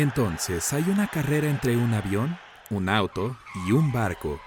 Entonces, 0.00 0.72
hay 0.72 0.84
una 0.88 1.08
carrera 1.08 1.50
entre 1.50 1.76
un 1.76 1.92
avión, 1.92 2.38
un 2.70 2.88
auto 2.88 3.36
y 3.66 3.72
un 3.72 3.92
barco. 3.92 4.40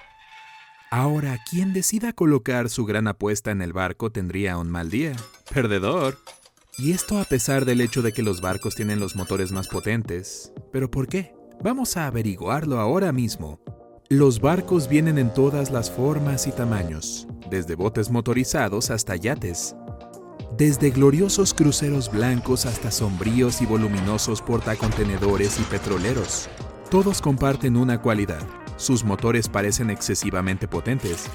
Ahora, 0.89 1.37
quien 1.47 1.73
decida 1.73 2.11
colocar 2.11 2.71
su 2.71 2.85
gran 2.85 3.07
apuesta 3.07 3.51
en 3.51 3.61
el 3.61 3.71
barco 3.71 4.11
tendría 4.11 4.57
un 4.57 4.71
mal 4.71 4.89
día. 4.89 5.15
Perdedor. 5.53 6.17
Y 6.79 6.91
esto 6.91 7.19
a 7.19 7.25
pesar 7.25 7.65
del 7.65 7.81
hecho 7.81 8.01
de 8.01 8.13
que 8.13 8.23
los 8.23 8.41
barcos 8.41 8.73
tienen 8.73 8.99
los 8.99 9.15
motores 9.15 9.51
más 9.51 9.67
potentes. 9.67 10.51
¿Pero 10.71 10.89
por 10.89 11.07
qué? 11.07 11.35
Vamos 11.63 11.97
a 11.97 12.07
averiguarlo 12.07 12.79
ahora 12.79 13.11
mismo. 13.11 13.59
Los 14.09 14.41
barcos 14.41 14.89
vienen 14.89 15.19
en 15.19 15.31
todas 15.35 15.69
las 15.69 15.91
formas 15.91 16.47
y 16.47 16.51
tamaños, 16.51 17.27
desde 17.51 17.75
botes 17.75 18.09
motorizados 18.09 18.89
hasta 18.89 19.15
yates. 19.17 19.75
Desde 20.57 20.91
gloriosos 20.91 21.51
cruceros 21.51 22.11
blancos 22.11 22.67
hasta 22.67 22.91
sombríos 22.91 23.59
y 23.63 23.65
voluminosos 23.65 24.39
portacontenedores 24.43 25.59
y 25.59 25.63
petroleros. 25.63 26.47
Todos 26.91 27.21
comparten 27.21 27.75
una 27.75 27.99
cualidad. 27.99 28.43
Sus 28.77 29.03
motores 29.03 29.49
parecen 29.49 29.89
excesivamente 29.89 30.67
potentes, 30.67 31.25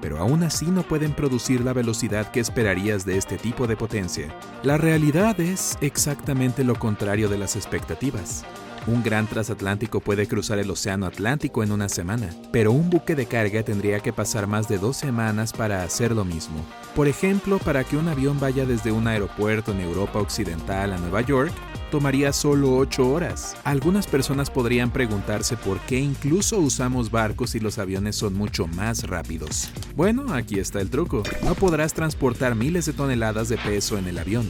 pero 0.00 0.18
aún 0.18 0.44
así 0.44 0.66
no 0.66 0.84
pueden 0.84 1.12
producir 1.12 1.60
la 1.62 1.72
velocidad 1.72 2.30
que 2.30 2.38
esperarías 2.38 3.04
de 3.04 3.16
este 3.16 3.36
tipo 3.36 3.66
de 3.66 3.76
potencia. 3.76 4.32
La 4.62 4.78
realidad 4.78 5.40
es 5.40 5.76
exactamente 5.80 6.62
lo 6.62 6.78
contrario 6.78 7.28
de 7.28 7.38
las 7.38 7.56
expectativas. 7.56 8.44
Un 8.88 9.02
gran 9.02 9.26
transatlántico 9.26 10.00
puede 10.00 10.26
cruzar 10.26 10.58
el 10.58 10.70
Océano 10.70 11.04
Atlántico 11.04 11.62
en 11.62 11.72
una 11.72 11.90
semana, 11.90 12.30
pero 12.50 12.72
un 12.72 12.88
buque 12.88 13.14
de 13.14 13.26
carga 13.26 13.62
tendría 13.62 14.00
que 14.00 14.14
pasar 14.14 14.46
más 14.46 14.66
de 14.66 14.78
dos 14.78 14.96
semanas 14.96 15.52
para 15.52 15.82
hacer 15.82 16.12
lo 16.12 16.24
mismo. 16.24 16.64
Por 16.96 17.06
ejemplo, 17.06 17.58
para 17.58 17.84
que 17.84 17.98
un 17.98 18.08
avión 18.08 18.40
vaya 18.40 18.64
desde 18.64 18.90
un 18.90 19.06
aeropuerto 19.06 19.72
en 19.72 19.80
Europa 19.80 20.20
Occidental 20.20 20.94
a 20.94 20.96
Nueva 20.96 21.20
York, 21.20 21.52
tomaría 21.90 22.32
solo 22.32 22.78
8 22.78 23.06
horas. 23.10 23.58
Algunas 23.62 24.06
personas 24.06 24.48
podrían 24.48 24.90
preguntarse 24.90 25.58
por 25.58 25.78
qué 25.80 25.98
incluso 25.98 26.58
usamos 26.58 27.10
barcos 27.10 27.54
y 27.54 27.60
los 27.60 27.78
aviones 27.78 28.16
son 28.16 28.32
mucho 28.32 28.66
más 28.68 29.06
rápidos. 29.06 29.70
Bueno, 29.96 30.32
aquí 30.32 30.58
está 30.58 30.80
el 30.80 30.88
truco. 30.88 31.24
No 31.44 31.54
podrás 31.54 31.92
transportar 31.92 32.54
miles 32.54 32.86
de 32.86 32.94
toneladas 32.94 33.50
de 33.50 33.58
peso 33.58 33.98
en 33.98 34.08
el 34.08 34.16
avión. 34.16 34.48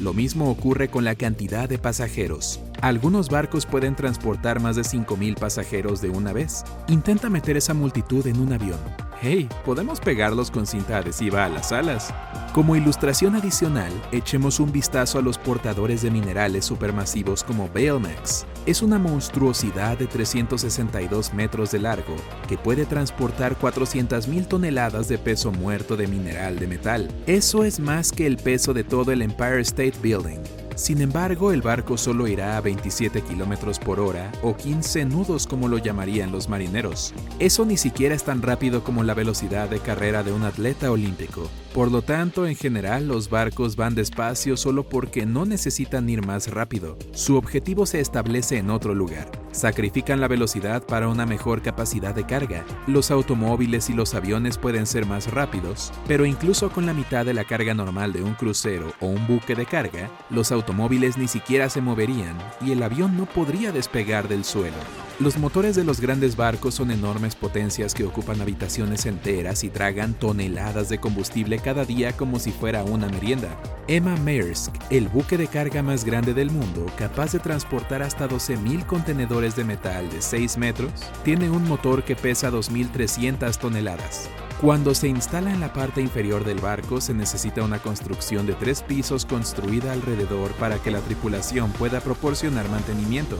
Lo 0.00 0.12
mismo 0.12 0.48
ocurre 0.48 0.88
con 0.88 1.04
la 1.04 1.16
cantidad 1.16 1.68
de 1.68 1.76
pasajeros. 1.76 2.60
Algunos 2.80 3.28
barcos 3.30 3.66
pueden 3.66 3.96
transportar 3.96 4.60
más 4.60 4.76
de 4.76 4.82
5.000 4.82 5.36
pasajeros 5.36 6.00
de 6.00 6.08
una 6.08 6.32
vez. 6.32 6.64
Intenta 6.86 7.28
meter 7.28 7.56
esa 7.56 7.74
multitud 7.74 8.24
en 8.28 8.38
un 8.38 8.52
avión. 8.52 8.78
Hey, 9.20 9.48
podemos 9.64 9.98
pegarlos 9.98 10.48
con 10.48 10.64
cinta 10.64 10.98
adhesiva 10.98 11.44
a 11.44 11.48
las 11.48 11.72
alas. 11.72 12.14
Como 12.54 12.76
ilustración 12.76 13.34
adicional, 13.34 13.90
echemos 14.12 14.60
un 14.60 14.70
vistazo 14.70 15.18
a 15.18 15.22
los 15.22 15.38
portadores 15.38 16.02
de 16.02 16.12
minerales 16.12 16.66
supermasivos 16.66 17.42
como 17.42 17.68
Balemex. 17.68 18.46
Es 18.64 18.80
una 18.80 18.96
monstruosidad 19.00 19.98
de 19.98 20.06
362 20.06 21.34
metros 21.34 21.72
de 21.72 21.80
largo 21.80 22.14
que 22.46 22.58
puede 22.58 22.86
transportar 22.86 23.58
400.000 23.58 24.46
toneladas 24.46 25.08
de 25.08 25.18
peso 25.18 25.50
muerto 25.50 25.96
de 25.96 26.06
mineral 26.06 26.60
de 26.60 26.68
metal. 26.68 27.10
Eso 27.26 27.64
es 27.64 27.80
más 27.80 28.12
que 28.12 28.24
el 28.24 28.36
peso 28.36 28.72
de 28.72 28.84
todo 28.84 29.10
el 29.10 29.22
Empire 29.22 29.62
State 29.62 29.94
Building. 30.00 30.67
Sin 30.78 31.02
embargo, 31.02 31.50
el 31.50 31.60
barco 31.60 31.98
solo 31.98 32.28
irá 32.28 32.56
a 32.56 32.60
27 32.60 33.22
km 33.22 33.80
por 33.80 33.98
hora 33.98 34.30
o 34.42 34.56
15 34.56 35.06
nudos 35.06 35.48
como 35.48 35.66
lo 35.66 35.78
llamarían 35.78 36.30
los 36.30 36.48
marineros. 36.48 37.12
Eso 37.40 37.64
ni 37.64 37.76
siquiera 37.76 38.14
es 38.14 38.22
tan 38.22 38.42
rápido 38.42 38.84
como 38.84 39.02
la 39.02 39.12
velocidad 39.12 39.68
de 39.68 39.80
carrera 39.80 40.22
de 40.22 40.32
un 40.32 40.44
atleta 40.44 40.92
olímpico. 40.92 41.50
Por 41.78 41.92
lo 41.92 42.02
tanto, 42.02 42.44
en 42.48 42.56
general 42.56 43.06
los 43.06 43.30
barcos 43.30 43.76
van 43.76 43.94
despacio 43.94 44.56
solo 44.56 44.88
porque 44.88 45.26
no 45.26 45.46
necesitan 45.46 46.10
ir 46.10 46.26
más 46.26 46.50
rápido. 46.50 46.98
Su 47.12 47.36
objetivo 47.36 47.86
se 47.86 48.00
establece 48.00 48.56
en 48.56 48.70
otro 48.70 48.96
lugar. 48.96 49.30
Sacrifican 49.52 50.20
la 50.20 50.26
velocidad 50.26 50.82
para 50.84 51.06
una 51.06 51.24
mejor 51.24 51.62
capacidad 51.62 52.16
de 52.16 52.26
carga. 52.26 52.64
Los 52.88 53.12
automóviles 53.12 53.90
y 53.90 53.92
los 53.92 54.14
aviones 54.14 54.58
pueden 54.58 54.86
ser 54.86 55.06
más 55.06 55.32
rápidos, 55.32 55.92
pero 56.08 56.26
incluso 56.26 56.68
con 56.68 56.84
la 56.84 56.94
mitad 56.94 57.24
de 57.24 57.34
la 57.34 57.44
carga 57.44 57.74
normal 57.74 58.12
de 58.12 58.24
un 58.24 58.34
crucero 58.34 58.92
o 58.98 59.06
un 59.06 59.24
buque 59.28 59.54
de 59.54 59.64
carga, 59.64 60.10
los 60.30 60.50
automóviles 60.50 61.16
ni 61.16 61.28
siquiera 61.28 61.70
se 61.70 61.80
moverían 61.80 62.36
y 62.60 62.72
el 62.72 62.82
avión 62.82 63.16
no 63.16 63.26
podría 63.26 63.70
despegar 63.70 64.26
del 64.26 64.42
suelo. 64.42 65.07
Los 65.20 65.36
motores 65.36 65.74
de 65.74 65.82
los 65.82 66.00
grandes 66.00 66.36
barcos 66.36 66.76
son 66.76 66.92
enormes 66.92 67.34
potencias 67.34 67.92
que 67.92 68.04
ocupan 68.04 68.40
habitaciones 68.40 69.04
enteras 69.04 69.64
y 69.64 69.68
tragan 69.68 70.14
toneladas 70.14 70.88
de 70.88 71.00
combustible 71.00 71.58
cada 71.58 71.84
día 71.84 72.16
como 72.16 72.38
si 72.38 72.52
fuera 72.52 72.84
una 72.84 73.08
merienda. 73.08 73.48
Emma 73.88 74.14
Maersk, 74.14 74.72
el 74.90 75.08
buque 75.08 75.36
de 75.36 75.48
carga 75.48 75.82
más 75.82 76.04
grande 76.04 76.34
del 76.34 76.52
mundo, 76.52 76.86
capaz 76.96 77.32
de 77.32 77.40
transportar 77.40 78.00
hasta 78.00 78.28
12.000 78.28 78.86
contenedores 78.86 79.56
de 79.56 79.64
metal 79.64 80.08
de 80.08 80.22
6 80.22 80.56
metros, 80.56 80.92
tiene 81.24 81.50
un 81.50 81.64
motor 81.64 82.04
que 82.04 82.14
pesa 82.14 82.52
2.300 82.52 83.58
toneladas. 83.58 84.30
Cuando 84.60 84.94
se 84.94 85.08
instala 85.08 85.52
en 85.52 85.58
la 85.58 85.72
parte 85.72 86.00
inferior 86.00 86.44
del 86.44 86.60
barco 86.60 87.00
se 87.00 87.12
necesita 87.12 87.64
una 87.64 87.80
construcción 87.80 88.46
de 88.46 88.54
tres 88.54 88.82
pisos 88.82 89.24
construida 89.24 89.92
alrededor 89.92 90.52
para 90.52 90.78
que 90.78 90.92
la 90.92 91.00
tripulación 91.00 91.72
pueda 91.72 92.00
proporcionar 92.00 92.68
mantenimiento 92.68 93.36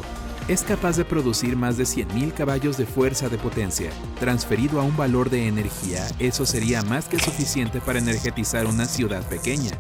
es 0.48 0.62
capaz 0.62 0.97
de 0.97 1.04
producir 1.04 1.56
más 1.56 1.76
de 1.76 1.84
100.000 1.84 2.32
caballos 2.32 2.78
de 2.78 2.86
fuerza 2.86 3.28
de 3.28 3.36
potencia. 3.36 3.91
Transferido 4.19 4.81
a 4.81 4.82
un 4.82 4.97
valor 4.97 5.28
de 5.28 5.47
energía, 5.47 6.06
eso 6.19 6.47
sería 6.47 6.82
más 6.82 7.06
que 7.06 7.19
suficiente 7.19 7.81
para 7.81 7.98
energetizar 7.98 8.66
una 8.66 8.87
ciudad 8.87 9.22
pequeña. 9.28 9.72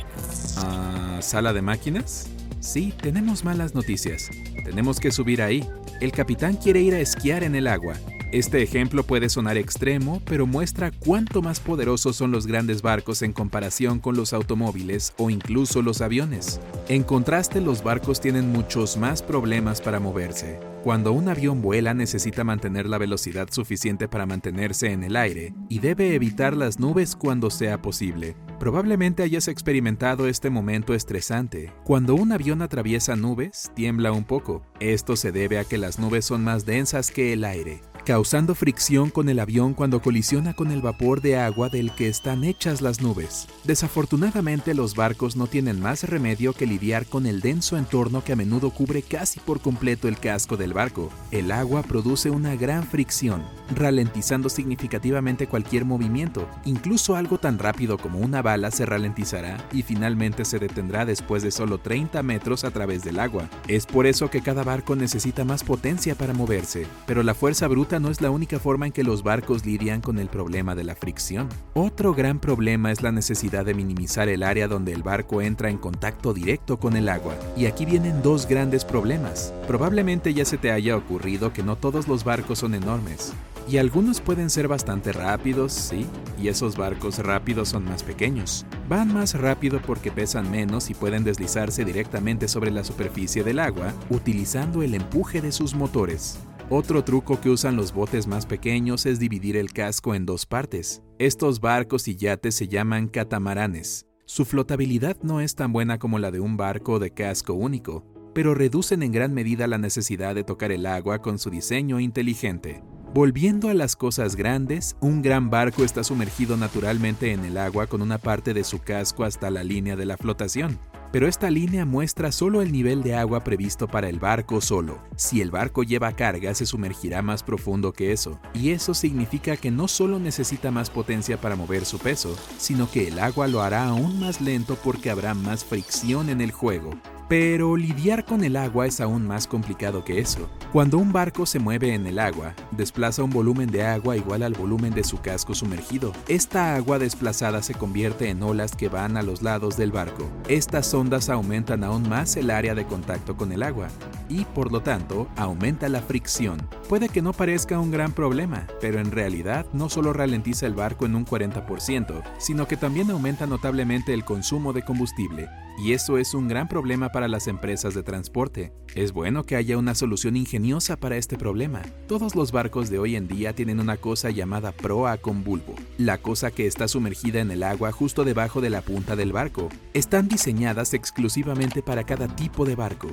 Ah, 0.58 1.18
¿Sala 1.22 1.54
de 1.54 1.62
máquinas? 1.62 2.28
Sí, 2.60 2.92
tenemos 3.00 3.44
malas 3.44 3.74
noticias. 3.74 4.28
Tenemos 4.62 5.00
que 5.00 5.10
subir 5.10 5.40
ahí. 5.40 5.66
El 6.02 6.12
capitán 6.12 6.56
quiere 6.56 6.80
ir 6.82 6.94
a 6.94 7.00
esquiar 7.00 7.44
en 7.44 7.54
el 7.54 7.66
agua. 7.66 7.94
Este 8.30 8.62
ejemplo 8.62 9.04
puede 9.04 9.30
sonar 9.30 9.56
extremo, 9.56 10.20
pero 10.26 10.46
muestra 10.46 10.90
cuánto 10.90 11.40
más 11.40 11.60
poderosos 11.60 12.14
son 12.14 12.30
los 12.30 12.46
grandes 12.46 12.82
barcos 12.82 13.22
en 13.22 13.32
comparación 13.32 14.00
con 14.00 14.16
los 14.16 14.34
automóviles 14.34 15.14
o 15.16 15.30
incluso 15.30 15.80
los 15.80 16.02
aviones. 16.02 16.60
En 16.88 17.04
contraste, 17.04 17.62
los 17.62 17.82
barcos 17.82 18.20
tienen 18.20 18.52
muchos 18.52 18.98
más 18.98 19.22
problemas 19.22 19.80
para 19.80 19.98
moverse. 19.98 20.60
Cuando 20.84 21.12
un 21.12 21.28
avión 21.28 21.62
vuela 21.62 21.94
necesita 21.94 22.44
mantener 22.44 22.86
la 22.86 22.98
velocidad 22.98 23.48
suficiente 23.50 24.08
para 24.08 24.26
mantenerse 24.26 24.92
en 24.92 25.04
el 25.04 25.16
aire 25.16 25.54
y 25.70 25.78
debe 25.78 26.14
evitar 26.14 26.54
las 26.54 26.78
nubes 26.78 27.16
cuando 27.16 27.50
sea 27.50 27.80
posible. 27.80 28.36
Probablemente 28.60 29.22
hayas 29.22 29.48
experimentado 29.48 30.28
este 30.28 30.50
momento 30.50 30.92
estresante. 30.92 31.72
Cuando 31.84 32.14
un 32.14 32.32
avión 32.32 32.60
atraviesa 32.60 33.16
nubes, 33.16 33.72
tiembla 33.74 34.12
un 34.12 34.24
poco. 34.24 34.62
Esto 34.80 35.16
se 35.16 35.32
debe 35.32 35.58
a 35.58 35.64
que 35.64 35.78
las 35.78 35.98
nubes 35.98 36.26
son 36.26 36.44
más 36.44 36.66
densas 36.66 37.10
que 37.10 37.32
el 37.32 37.44
aire 37.44 37.80
causando 38.08 38.54
fricción 38.54 39.10
con 39.10 39.28
el 39.28 39.38
avión 39.38 39.74
cuando 39.74 40.00
colisiona 40.00 40.54
con 40.54 40.70
el 40.70 40.80
vapor 40.80 41.20
de 41.20 41.36
agua 41.36 41.68
del 41.68 41.92
que 41.92 42.08
están 42.08 42.42
hechas 42.42 42.80
las 42.80 43.02
nubes. 43.02 43.46
Desafortunadamente 43.64 44.72
los 44.72 44.94
barcos 44.94 45.36
no 45.36 45.46
tienen 45.46 45.78
más 45.78 46.04
remedio 46.04 46.54
que 46.54 46.66
lidiar 46.66 47.04
con 47.04 47.26
el 47.26 47.42
denso 47.42 47.76
entorno 47.76 48.24
que 48.24 48.32
a 48.32 48.36
menudo 48.36 48.70
cubre 48.70 49.02
casi 49.02 49.40
por 49.40 49.60
completo 49.60 50.08
el 50.08 50.18
casco 50.18 50.56
del 50.56 50.72
barco. 50.72 51.10
El 51.30 51.52
agua 51.52 51.82
produce 51.82 52.30
una 52.30 52.56
gran 52.56 52.84
fricción, 52.84 53.42
ralentizando 53.76 54.48
significativamente 54.48 55.46
cualquier 55.46 55.84
movimiento. 55.84 56.48
Incluso 56.64 57.14
algo 57.14 57.36
tan 57.36 57.58
rápido 57.58 57.98
como 57.98 58.20
una 58.20 58.40
bala 58.40 58.70
se 58.70 58.86
ralentizará 58.86 59.58
y 59.70 59.82
finalmente 59.82 60.46
se 60.46 60.58
detendrá 60.58 61.04
después 61.04 61.42
de 61.42 61.50
solo 61.50 61.76
30 61.76 62.22
metros 62.22 62.64
a 62.64 62.70
través 62.70 63.04
del 63.04 63.20
agua. 63.20 63.50
Es 63.66 63.84
por 63.84 64.06
eso 64.06 64.30
que 64.30 64.40
cada 64.40 64.64
barco 64.64 64.96
necesita 64.96 65.44
más 65.44 65.62
potencia 65.62 66.14
para 66.14 66.32
moverse, 66.32 66.86
pero 67.04 67.22
la 67.22 67.34
fuerza 67.34 67.68
bruta 67.68 67.97
no 67.98 68.10
es 68.10 68.20
la 68.20 68.30
única 68.30 68.58
forma 68.58 68.86
en 68.86 68.92
que 68.92 69.04
los 69.04 69.22
barcos 69.22 69.64
lidian 69.64 70.00
con 70.00 70.18
el 70.18 70.28
problema 70.28 70.74
de 70.74 70.84
la 70.84 70.94
fricción. 70.94 71.48
Otro 71.74 72.14
gran 72.14 72.38
problema 72.38 72.92
es 72.92 73.02
la 73.02 73.12
necesidad 73.12 73.64
de 73.64 73.74
minimizar 73.74 74.28
el 74.28 74.42
área 74.42 74.68
donde 74.68 74.92
el 74.92 75.02
barco 75.02 75.42
entra 75.42 75.70
en 75.70 75.78
contacto 75.78 76.34
directo 76.34 76.78
con 76.78 76.96
el 76.96 77.08
agua. 77.08 77.34
Y 77.56 77.66
aquí 77.66 77.84
vienen 77.84 78.22
dos 78.22 78.46
grandes 78.46 78.84
problemas. 78.84 79.52
Probablemente 79.66 80.34
ya 80.34 80.44
se 80.44 80.58
te 80.58 80.70
haya 80.70 80.96
ocurrido 80.96 81.52
que 81.52 81.62
no 81.62 81.76
todos 81.76 82.08
los 82.08 82.24
barcos 82.24 82.58
son 82.60 82.74
enormes. 82.74 83.32
Y 83.70 83.76
algunos 83.76 84.22
pueden 84.22 84.48
ser 84.48 84.66
bastante 84.66 85.12
rápidos, 85.12 85.74
sí, 85.74 86.06
y 86.40 86.48
esos 86.48 86.76
barcos 86.78 87.18
rápidos 87.18 87.68
son 87.68 87.84
más 87.84 88.02
pequeños. 88.02 88.64
Van 88.88 89.12
más 89.12 89.34
rápido 89.34 89.82
porque 89.82 90.10
pesan 90.10 90.50
menos 90.50 90.88
y 90.88 90.94
pueden 90.94 91.22
deslizarse 91.22 91.84
directamente 91.84 92.48
sobre 92.48 92.70
la 92.70 92.82
superficie 92.82 93.44
del 93.44 93.58
agua 93.58 93.92
utilizando 94.08 94.82
el 94.82 94.94
empuje 94.94 95.42
de 95.42 95.52
sus 95.52 95.74
motores. 95.74 96.38
Otro 96.70 97.02
truco 97.02 97.40
que 97.40 97.48
usan 97.48 97.76
los 97.76 97.94
botes 97.94 98.26
más 98.26 98.44
pequeños 98.44 99.06
es 99.06 99.18
dividir 99.18 99.56
el 99.56 99.72
casco 99.72 100.14
en 100.14 100.26
dos 100.26 100.44
partes. 100.44 101.02
Estos 101.18 101.60
barcos 101.60 102.08
y 102.08 102.16
yates 102.16 102.56
se 102.56 102.68
llaman 102.68 103.08
catamaranes. 103.08 104.06
Su 104.26 104.44
flotabilidad 104.44 105.16
no 105.22 105.40
es 105.40 105.54
tan 105.54 105.72
buena 105.72 105.98
como 105.98 106.18
la 106.18 106.30
de 106.30 106.40
un 106.40 106.58
barco 106.58 106.98
de 106.98 107.10
casco 107.10 107.54
único, 107.54 108.04
pero 108.34 108.54
reducen 108.54 109.02
en 109.02 109.12
gran 109.12 109.32
medida 109.32 109.66
la 109.66 109.78
necesidad 109.78 110.34
de 110.34 110.44
tocar 110.44 110.70
el 110.70 110.84
agua 110.84 111.22
con 111.22 111.38
su 111.38 111.48
diseño 111.48 112.00
inteligente. 112.00 112.82
Volviendo 113.14 113.70
a 113.70 113.74
las 113.74 113.96
cosas 113.96 114.36
grandes, 114.36 114.94
un 115.00 115.22
gran 115.22 115.48
barco 115.48 115.84
está 115.84 116.04
sumergido 116.04 116.58
naturalmente 116.58 117.32
en 117.32 117.46
el 117.46 117.56
agua 117.56 117.86
con 117.86 118.02
una 118.02 118.18
parte 118.18 118.52
de 118.52 118.64
su 118.64 118.80
casco 118.80 119.24
hasta 119.24 119.50
la 119.50 119.64
línea 119.64 119.96
de 119.96 120.04
la 120.04 120.18
flotación. 120.18 120.78
Pero 121.12 121.26
esta 121.26 121.50
línea 121.50 121.84
muestra 121.84 122.32
solo 122.32 122.62
el 122.62 122.72
nivel 122.72 123.02
de 123.02 123.14
agua 123.14 123.44
previsto 123.44 123.88
para 123.88 124.08
el 124.08 124.18
barco 124.18 124.60
solo. 124.60 124.98
Si 125.16 125.40
el 125.40 125.50
barco 125.50 125.82
lleva 125.82 126.12
carga, 126.12 126.54
se 126.54 126.66
sumergirá 126.66 127.22
más 127.22 127.42
profundo 127.42 127.92
que 127.92 128.12
eso, 128.12 128.38
y 128.54 128.70
eso 128.70 128.94
significa 128.94 129.56
que 129.56 129.70
no 129.70 129.88
solo 129.88 130.18
necesita 130.18 130.70
más 130.70 130.90
potencia 130.90 131.40
para 131.40 131.56
mover 131.56 131.84
su 131.84 131.98
peso, 131.98 132.36
sino 132.58 132.90
que 132.90 133.08
el 133.08 133.18
agua 133.18 133.48
lo 133.48 133.62
hará 133.62 133.86
aún 133.86 134.20
más 134.20 134.40
lento 134.40 134.76
porque 134.82 135.10
habrá 135.10 135.34
más 135.34 135.64
fricción 135.64 136.30
en 136.30 136.40
el 136.40 136.52
juego. 136.52 136.90
Pero 137.28 137.76
lidiar 137.76 138.24
con 138.24 138.42
el 138.42 138.56
agua 138.56 138.86
es 138.86 139.00
aún 139.02 139.26
más 139.26 139.46
complicado 139.46 140.02
que 140.02 140.18
eso. 140.18 140.48
Cuando 140.72 140.96
un 140.96 141.12
barco 141.12 141.44
se 141.44 141.58
mueve 141.58 141.92
en 141.92 142.06
el 142.06 142.18
agua, 142.18 142.54
desplaza 142.70 143.22
un 143.22 143.30
volumen 143.30 143.70
de 143.70 143.84
agua 143.84 144.16
igual 144.16 144.42
al 144.42 144.54
volumen 144.54 144.94
de 144.94 145.04
su 145.04 145.20
casco 145.20 145.54
sumergido. 145.54 146.12
Esta 146.26 146.74
agua 146.74 146.98
desplazada 146.98 147.62
se 147.62 147.74
convierte 147.74 148.30
en 148.30 148.42
olas 148.42 148.74
que 148.74 148.88
van 148.88 149.18
a 149.18 149.22
los 149.22 149.42
lados 149.42 149.76
del 149.76 149.92
barco. 149.92 150.26
Estas 150.48 150.92
ondas 150.94 151.28
aumentan 151.28 151.84
aún 151.84 152.08
más 152.08 152.34
el 152.36 152.50
área 152.50 152.74
de 152.74 152.86
contacto 152.86 153.36
con 153.36 153.52
el 153.52 153.62
agua 153.62 153.88
y, 154.28 154.44
por 154.44 154.72
lo 154.72 154.80
tanto, 154.82 155.28
aumenta 155.36 155.88
la 155.88 156.00
fricción. 156.00 156.68
Puede 156.88 157.08
que 157.08 157.22
no 157.22 157.32
parezca 157.32 157.78
un 157.78 157.90
gran 157.90 158.12
problema, 158.12 158.66
pero 158.80 159.00
en 159.00 159.10
realidad 159.10 159.66
no 159.72 159.88
solo 159.88 160.12
ralentiza 160.12 160.66
el 160.66 160.74
barco 160.74 161.06
en 161.06 161.14
un 161.14 161.26
40%, 161.26 162.22
sino 162.38 162.68
que 162.68 162.76
también 162.76 163.10
aumenta 163.10 163.46
notablemente 163.46 164.14
el 164.14 164.24
consumo 164.24 164.72
de 164.72 164.82
combustible. 164.82 165.48
Y 165.80 165.92
eso 165.92 166.18
es 166.18 166.34
un 166.34 166.48
gran 166.48 166.66
problema 166.66 167.10
para 167.10 167.28
las 167.28 167.46
empresas 167.46 167.94
de 167.94 168.02
transporte. 168.02 168.72
Es 168.96 169.12
bueno 169.12 169.44
que 169.44 169.54
haya 169.54 169.78
una 169.78 169.94
solución 169.94 170.36
ingeniosa 170.36 170.96
para 170.96 171.16
este 171.16 171.38
problema. 171.38 171.82
Todos 172.08 172.34
los 172.34 172.50
barcos 172.50 172.90
de 172.90 172.98
hoy 172.98 173.14
en 173.14 173.28
día 173.28 173.52
tienen 173.52 173.78
una 173.78 173.96
cosa 173.96 174.30
llamada 174.30 174.72
proa 174.72 175.18
con 175.18 175.44
bulbo, 175.44 175.76
la 175.96 176.18
cosa 176.18 176.50
que 176.50 176.66
está 176.66 176.88
sumergida 176.88 177.40
en 177.40 177.52
el 177.52 177.62
agua 177.62 177.92
justo 177.92 178.24
debajo 178.24 178.60
de 178.60 178.70
la 178.70 178.82
punta 178.82 179.14
del 179.14 179.32
barco. 179.32 179.68
Están 179.94 180.26
diseñadas 180.26 180.94
exclusivamente 180.94 181.80
para 181.80 182.02
cada 182.04 182.26
tipo 182.26 182.64
de 182.64 182.74
barco 182.74 183.08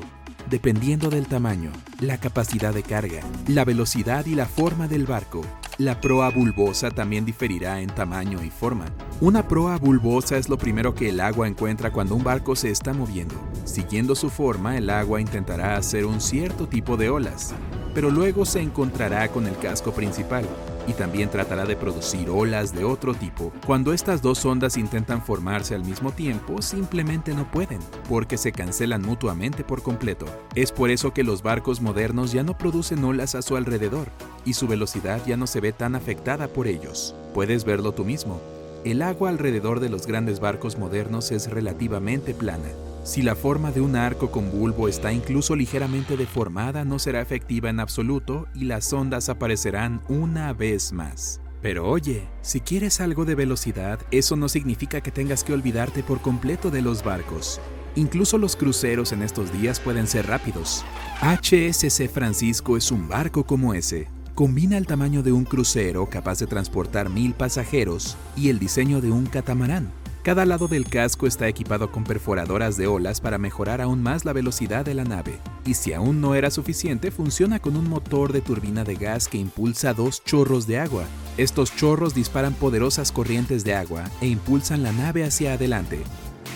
dependiendo 0.49 1.09
del 1.09 1.27
tamaño, 1.27 1.71
la 1.99 2.17
capacidad 2.17 2.73
de 2.73 2.83
carga, 2.83 3.21
la 3.47 3.65
velocidad 3.65 4.25
y 4.25 4.35
la 4.35 4.45
forma 4.45 4.87
del 4.87 5.05
barco. 5.05 5.41
La 5.77 5.99
proa 5.99 6.29
bulbosa 6.29 6.91
también 6.91 7.25
diferirá 7.25 7.81
en 7.81 7.89
tamaño 7.89 8.43
y 8.43 8.49
forma. 8.49 8.85
Una 9.19 9.47
proa 9.47 9.77
bulbosa 9.77 10.37
es 10.37 10.47
lo 10.47 10.57
primero 10.57 10.95
que 10.95 11.09
el 11.09 11.19
agua 11.19 11.47
encuentra 11.47 11.91
cuando 11.91 12.15
un 12.15 12.23
barco 12.23 12.55
se 12.55 12.69
está 12.69 12.93
moviendo. 12.93 13.35
Siguiendo 13.65 14.15
su 14.15 14.29
forma, 14.29 14.77
el 14.77 14.89
agua 14.89 15.19
intentará 15.19 15.75
hacer 15.75 16.05
un 16.05 16.21
cierto 16.21 16.67
tipo 16.67 16.95
de 16.95 17.09
olas, 17.09 17.53
pero 17.93 18.09
luego 18.09 18.45
se 18.45 18.61
encontrará 18.61 19.27
con 19.29 19.47
el 19.47 19.57
casco 19.57 19.91
principal, 19.91 20.45
y 20.87 20.93
también 20.93 21.29
tratará 21.29 21.65
de 21.65 21.75
producir 21.75 22.29
olas 22.29 22.73
de 22.73 22.83
otro 22.83 23.13
tipo. 23.13 23.51
Cuando 23.65 23.93
estas 23.93 24.21
dos 24.21 24.45
ondas 24.45 24.77
intentan 24.77 25.21
formarse 25.21 25.75
al 25.75 25.83
mismo 25.83 26.11
tiempo, 26.11 26.61
simplemente 26.61 27.33
no 27.33 27.49
pueden, 27.49 27.79
porque 28.09 28.37
se 28.37 28.51
cancelan 28.51 29.01
mutuamente 29.01 29.63
por 29.63 29.81
completo. 29.81 30.25
Es 30.55 30.71
por 30.71 30.89
eso 30.89 31.13
que 31.13 31.23
los 31.23 31.43
barcos 31.43 31.81
modernos 31.81 32.31
ya 32.31 32.43
no 32.43 32.57
producen 32.57 33.03
olas 33.03 33.35
a 33.35 33.41
su 33.41 33.55
alrededor, 33.55 34.07
y 34.45 34.53
su 34.53 34.67
velocidad 34.67 35.21
ya 35.25 35.37
no 35.37 35.47
se 35.47 35.61
ve 35.61 35.71
tan 35.71 35.95
afectada 35.95 36.47
por 36.47 36.67
ellos. 36.67 37.15
Puedes 37.33 37.65
verlo 37.65 37.91
tú 37.91 38.05
mismo. 38.05 38.39
El 38.85 39.01
agua 39.01 39.29
alrededor 39.29 39.79
de 39.79 39.89
los 39.89 40.05
grandes 40.05 40.39
barcos 40.39 40.77
modernos 40.77 41.31
es 41.31 41.49
relativamente 41.49 42.35
plana, 42.35 42.69
si 43.05 43.21
la 43.21 43.35
forma 43.35 43.71
de 43.71 43.81
un 43.81 43.95
arco 43.95 44.31
con 44.31 44.49
bulbo 44.49 44.87
está 44.87 45.13
incluso 45.13 45.55
ligeramente 45.55 46.17
deformada, 46.17 46.83
no 46.83 46.97
será 46.97 47.21
efectiva 47.21 47.69
en 47.69 47.79
absoluto 47.79 48.47
y 48.55 48.65
las 48.65 48.91
ondas 48.93 49.29
aparecerán 49.29 50.01
una 50.09 50.53
vez 50.53 50.91
más. 50.91 51.39
Pero 51.61 51.87
oye, 51.87 52.27
si 52.41 52.61
quieres 52.61 52.99
algo 53.01 53.23
de 53.23 53.35
velocidad, 53.35 53.99
eso 54.09 54.35
no 54.35 54.49
significa 54.49 55.01
que 55.01 55.11
tengas 55.11 55.43
que 55.43 55.53
olvidarte 55.53 56.01
por 56.01 56.19
completo 56.19 56.71
de 56.71 56.81
los 56.81 57.03
barcos. 57.03 57.61
Incluso 57.95 58.39
los 58.39 58.55
cruceros 58.55 59.11
en 59.11 59.21
estos 59.21 59.53
días 59.53 59.79
pueden 59.79 60.07
ser 60.07 60.25
rápidos. 60.25 60.83
HSC 61.21 62.09
Francisco 62.09 62.75
es 62.75 62.89
un 62.91 63.07
barco 63.07 63.45
como 63.45 63.75
ese. 63.75 64.07
Combina 64.33 64.79
el 64.79 64.87
tamaño 64.87 65.21
de 65.21 65.31
un 65.31 65.45
crucero 65.45 66.09
capaz 66.09 66.39
de 66.39 66.47
transportar 66.47 67.11
mil 67.11 67.35
pasajeros 67.35 68.17
y 68.35 68.49
el 68.49 68.57
diseño 68.57 68.99
de 68.99 69.11
un 69.11 69.27
catamarán 69.27 69.91
cada 70.25 70.43
lado 70.47 70.67
del 70.67 70.87
casco 70.87 71.27
está 71.27 71.47
equipado 71.47 71.91
con 71.91 72.03
perforadoras 72.03 72.77
de 72.77 72.87
olas 72.87 73.21
para 73.21 73.37
mejorar 73.37 73.79
aún 73.79 74.01
más 74.01 74.25
la 74.25 74.33
velocidad 74.33 74.83
de 74.83 74.95
la 74.95 75.03
nave. 75.03 75.37
Y 75.67 75.75
si 75.75 75.93
aún 75.93 76.19
no 76.19 76.33
era 76.33 76.49
suficiente, 76.49 77.11
funciona 77.11 77.59
con 77.59 77.75
un 77.75 77.87
motor 77.87 78.33
de 78.33 78.41
turbina 78.41 78.83
de 78.83 78.95
gas 78.95 79.27
que 79.27 79.37
impulsa 79.37 79.93
dos 79.93 80.23
chorros 80.23 80.65
de 80.65 80.79
agua. 80.79 81.03
Estos 81.37 81.75
chorros 81.75 82.15
disparan 82.15 82.55
poderosas 82.55 83.11
corrientes 83.11 83.63
de 83.63 83.75
agua 83.75 84.05
e 84.19 84.25
impulsan 84.25 84.81
la 84.81 84.93
nave 84.93 85.23
hacia 85.23 85.53
adelante. 85.53 85.99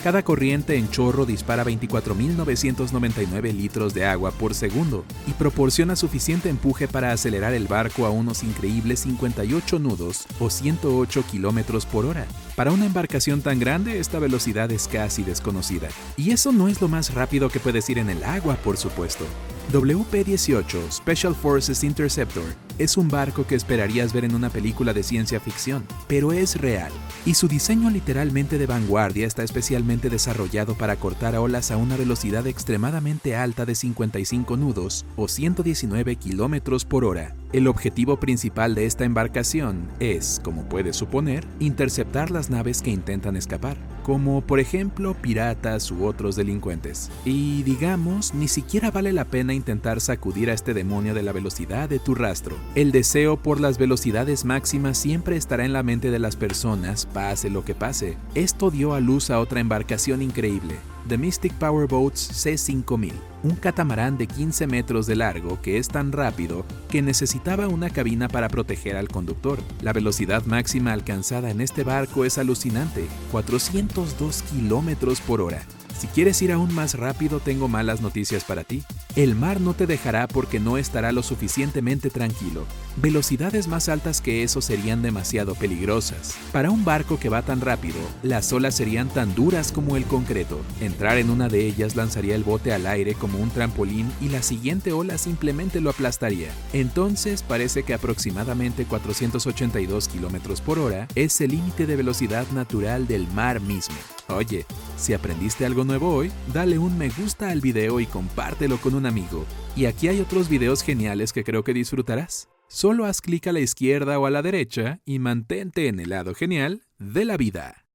Cada 0.03 0.23
corriente 0.23 0.77
en 0.77 0.89
chorro 0.89 1.25
dispara 1.25 1.65
24.999 1.65 3.53
litros 3.53 3.93
de 3.93 4.05
agua 4.05 4.31
por 4.31 4.55
segundo 4.55 5.03
y 5.27 5.31
proporciona 5.31 5.97
suficiente 5.97 6.47
empuje 6.47 6.87
para 6.87 7.11
acelerar 7.11 7.53
el 7.53 7.67
barco 7.67 8.05
a 8.05 8.09
unos 8.09 8.43
increíbles 8.43 9.01
58 9.01 9.77
nudos 9.77 10.25
o 10.39 10.49
108 10.49 11.23
kilómetros 11.29 11.85
por 11.85 12.05
hora. 12.05 12.25
Para 12.55 12.71
una 12.71 12.85
embarcación 12.85 13.41
tan 13.41 13.59
grande, 13.59 13.99
esta 13.99 14.19
velocidad 14.19 14.71
es 14.71 14.87
casi 14.87 15.23
desconocida. 15.23 15.89
Y 16.15 16.31
eso 16.31 16.53
no 16.53 16.69
es 16.69 16.79
lo 16.79 16.87
más 16.87 17.13
rápido 17.13 17.49
que 17.49 17.59
puedes 17.59 17.89
ir 17.89 17.97
en 17.97 18.09
el 18.09 18.23
agua, 18.23 18.55
por 18.55 18.77
supuesto. 18.77 19.25
WP-18 19.73 20.91
Special 20.91 21.35
Forces 21.35 21.83
Interceptor 21.83 22.69
es 22.79 22.97
un 22.97 23.09
barco 23.09 23.45
que 23.45 23.55
esperarías 23.55 24.13
ver 24.13 24.25
en 24.25 24.33
una 24.33 24.49
película 24.49 24.93
de 24.93 25.03
ciencia 25.03 25.39
ficción, 25.39 25.85
pero 26.07 26.31
es 26.31 26.59
real, 26.59 26.91
y 27.25 27.35
su 27.35 27.47
diseño 27.47 27.89
literalmente 27.89 28.57
de 28.57 28.65
vanguardia 28.65 29.27
está 29.27 29.43
especialmente 29.43 30.09
desarrollado 30.09 30.75
para 30.75 30.95
cortar 30.95 31.35
olas 31.35 31.69
a 31.71 31.77
una 31.77 31.97
velocidad 31.97 32.47
extremadamente 32.47 33.35
alta 33.35 33.65
de 33.65 33.75
55 33.75 34.57
nudos 34.57 35.05
o 35.15 35.27
119 35.27 36.15
kilómetros 36.15 36.85
por 36.85 37.05
hora. 37.05 37.35
El 37.51 37.67
objetivo 37.67 38.19
principal 38.19 38.75
de 38.75 38.85
esta 38.85 39.05
embarcación 39.05 39.89
es, 39.99 40.39
como 40.43 40.69
puedes 40.69 40.95
suponer, 40.95 41.47
interceptar 41.59 42.29
las 42.29 42.51
naves 42.51 42.83
que 42.83 42.91
intentan 42.91 43.35
escapar, 43.35 43.75
como 44.03 44.41
por 44.41 44.59
ejemplo 44.59 45.15
piratas 45.15 45.89
u 45.89 46.05
otros 46.05 46.35
delincuentes. 46.35 47.09
Y 47.25 47.63
digamos, 47.63 48.35
ni 48.35 48.47
siquiera 48.47 48.91
vale 48.91 49.13
la 49.13 49.25
pena 49.25 49.55
intentar 49.55 49.99
sacudir 49.99 50.51
a 50.51 50.53
este 50.53 50.75
demonio 50.75 51.15
de 51.15 51.23
la 51.23 51.31
velocidad 51.31 51.89
de 51.89 51.97
tu 51.97 52.13
rastro. 52.13 52.55
El 52.75 52.92
deseo 52.92 53.36
por 53.36 53.60
las 53.60 53.80
velocidades 53.80 54.45
máximas 54.45 55.00
siempre 55.00 55.36
estará 55.36 55.66
en 55.66 55.74
la 55.74 55.81
mente 55.81 56.12
de 56.12 56.19
las 56.19 56.36
personas, 56.36 57.07
pase 57.07 57.50
lo 57.50 57.66
que 57.66 57.74
pase. 57.74 58.16
Esto 58.36 58.69
dio 58.69 58.94
a 58.94 59.00
luz 59.00 59.31
a 59.31 59.39
otra 59.39 59.60
embarcación 59.60 60.21
increíble, 60.21 60.75
The 61.07 61.18
Mystic 61.18 61.51
Powerboats 61.54 62.30
C5000, 62.45 63.13
un 63.42 63.56
catamarán 63.56 64.19
de 64.19 64.27
15 64.27 64.68
metros 64.68 65.07
de 65.07 65.16
largo 65.16 65.59
que 65.64 65.80
es 65.80 65.88
tan 65.88 66.11
rápido 66.11 66.64
que 66.90 67.02
necesitaba 67.02 67.68
una 67.68 67.90
cabina 67.90 68.28
para 68.28 68.49
proteger 68.49 68.97
al 68.97 69.07
conductor. 69.07 69.57
La 69.81 69.92
velocidad 69.92 70.45
máxima 70.45 70.94
alcanzada 70.94 71.49
en 71.49 71.61
este 71.61 71.83
barco 71.83 72.23
es 72.23 72.38
alucinante, 72.38 73.07
402 73.31 74.44
kilómetros 74.44 75.21
por 75.21 75.42
hora. 75.42 75.64
Si 75.99 76.07
quieres 76.07 76.41
ir 76.41 76.53
aún 76.53 76.73
más 76.73 76.94
rápido, 76.94 77.41
tengo 77.41 77.68
malas 77.68 77.99
noticias 77.99 78.45
para 78.45 78.63
ti. 78.63 78.83
El 79.18 79.35
mar 79.35 79.59
no 79.59 79.73
te 79.73 79.85
dejará 79.85 80.29
porque 80.29 80.57
no 80.61 80.77
estará 80.77 81.11
lo 81.11 81.23
suficientemente 81.23 82.09
tranquilo. 82.09 82.63
Velocidades 82.95 83.68
más 83.68 83.89
altas 83.89 84.21
que 84.21 84.44
eso 84.44 84.61
serían 84.61 85.01
demasiado 85.01 85.56
peligrosas. 85.56 86.35
Para 86.53 86.71
un 86.71 86.85
barco 86.85 87.19
que 87.19 87.27
va 87.27 87.41
tan 87.41 87.59
rápido, 87.59 87.97
las 88.23 88.53
olas 88.53 88.75
serían 88.75 89.09
tan 89.09 89.35
duras 89.35 89.73
como 89.73 89.97
el 89.97 90.06
concreto. 90.06 90.61
Entrar 90.79 91.18
en 91.18 91.29
una 91.29 91.49
de 91.49 91.65
ellas 91.65 91.97
lanzaría 91.97 92.35
el 92.35 92.45
bote 92.45 92.71
al 92.71 92.87
aire 92.87 93.13
como 93.13 93.37
un 93.37 93.49
trampolín 93.49 94.09
y 94.21 94.29
la 94.29 94.41
siguiente 94.41 94.94
ola 94.94 95.18
simplemente 95.18 95.81
lo 95.81 95.89
aplastaría. 95.89 96.49
Entonces 96.71 97.44
parece 97.44 97.83
que 97.83 97.94
aproximadamente 97.94 98.85
482 98.85 100.07
km 100.07 100.61
por 100.61 100.79
hora 100.79 101.09
es 101.15 101.41
el 101.41 101.51
límite 101.51 101.85
de 101.85 101.97
velocidad 101.97 102.45
natural 102.53 103.06
del 103.06 103.27
mar 103.33 103.59
mismo. 103.59 103.97
Oye, 104.30 104.66
si 104.95 105.14
aprendiste 105.14 105.66
algo 105.66 105.83
nuevo 105.83 106.14
hoy, 106.14 106.31
dale 106.54 106.78
un 106.78 106.98
me 106.98 107.09
gusta 107.09 107.50
al 107.50 107.62
video 107.62 108.00
y 108.00 108.06
compártelo 108.06 108.78
con 108.78 108.94
un 108.94 109.06
amigo. 109.06 109.45
Y 109.76 109.86
aquí 109.86 110.07
hay 110.07 110.19
otros 110.19 110.50
videos 110.50 110.83
geniales 110.83 111.33
que 111.33 111.44
creo 111.44 111.64
que 111.64 111.74
disfrutarás. 111.74 112.48
Solo 112.68 113.06
haz 113.06 113.21
clic 113.21 113.48
a 113.48 113.52
la 113.52 113.59
izquierda 113.59 114.19
o 114.19 114.28
a 114.28 114.30
la 114.30 114.44
derecha 114.44 115.02
y 115.04 115.18
mantente 115.18 115.88
en 115.88 116.00
el 116.00 116.09
lado 116.09 116.36
genial 116.36 116.83
de 117.00 117.26
la 117.26 117.38
vida. 117.38 117.88